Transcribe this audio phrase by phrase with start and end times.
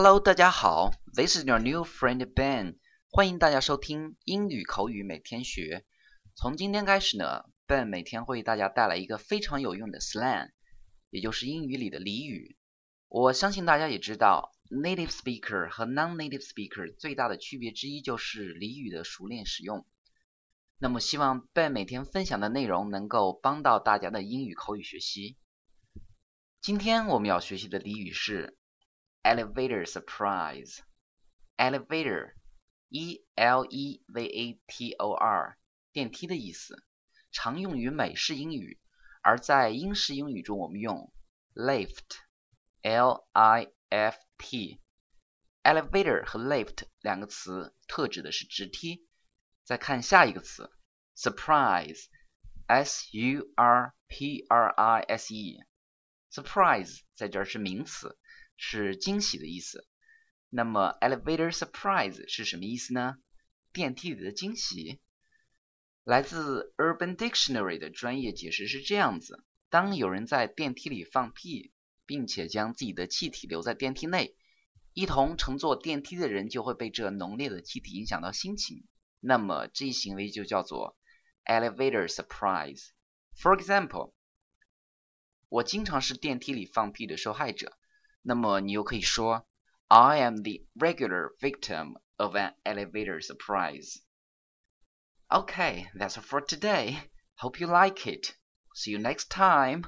[0.00, 2.76] Hello，大家好，This is your new friend Ben。
[3.10, 5.84] 欢迎大家收听英语口语每天学。
[6.36, 10.50] 从今天开始呢，Ben 每天会为大家带来一个非常有用的 slang，
[11.10, 12.56] 也就是英语里的俚语。
[13.08, 19.84] 我相信大家也知道，native speaker 和 non-native speaker 最大的区别之一就是俚语的熟练使用。
[20.78, 25.36] 那么希望 Ben 每天分享的内容能够帮到大家的英语口语学习。
[26.62, 28.54] 今天我们要学习的俚语是。
[29.24, 30.80] Elevator surprise.
[31.58, 32.36] Elevator,
[32.92, 35.58] e l e v a t o r，
[35.92, 36.80] 电梯的意思，
[37.32, 38.78] 常用于美式英语，
[39.24, 41.12] 而在英式英语中我们用
[41.56, 42.18] lift,
[42.84, 44.80] l i f t。
[45.64, 49.04] elevator 和 lift 两个词特指的是直梯。
[49.64, 50.70] 再看下一个词
[51.16, 55.58] ，surprise，s u r p r i s e。
[56.30, 58.18] Surprise 在这儿是名词，
[58.58, 59.86] 是惊喜的意思。
[60.50, 63.16] 那么，elevator surprise 是什么意思呢？
[63.72, 65.00] 电梯里的惊喜。
[66.04, 71.72] 来自 Urban Dictionary 的专业解释是这样子：当有人在电梯里放屁，
[72.04, 74.36] 并且将自己的气体留在电梯内，
[74.92, 78.84] 一同乘坐电梯的人就会被这浓烈的气体影响到心情。
[79.20, 80.94] 那么，这一行为就叫做
[81.46, 82.88] elevator surprise。
[83.34, 84.12] For example.
[85.50, 87.76] 我经常是电梯里放屁的受害者。
[88.20, 89.48] 那么你又可以说
[89.88, 94.00] ，I am the regular victim of an elevator surprise.
[95.30, 97.08] Okay, that's all for today.
[97.36, 98.36] Hope you like it.
[98.74, 99.86] See you next time.